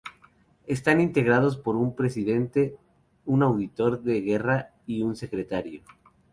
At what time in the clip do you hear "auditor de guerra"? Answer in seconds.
3.43-4.73